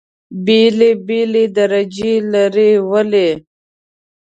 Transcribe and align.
بېلې 0.45 0.91
بېلې 1.07 1.43
درجې 1.57 2.13
لري. 2.33 2.71
ولې؟ 2.89 3.29